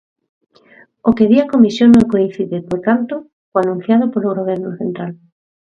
O 1.07 1.09
que 1.17 1.29
di 1.29 1.37
a 1.39 1.51
Comisión 1.53 1.89
non 1.91 2.11
coincide, 2.13 2.57
por 2.69 2.79
tanto, 2.87 3.15
co 3.49 3.55
anunciado 3.59 4.05
polo 4.13 4.35
Goberno 4.39 4.69
central. 4.81 5.11